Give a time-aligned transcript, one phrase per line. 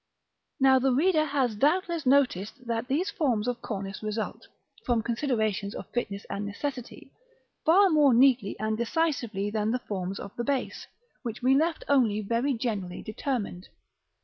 [0.59, 0.67] §VIII.
[0.67, 4.47] Now the reader has doubtless noticed that these forms of cornice result,
[4.83, 7.11] from considerations of fitness and necessity,
[7.65, 10.87] far more neatly and decisively than the forms of the base,
[11.21, 13.69] which we left only very generally determined.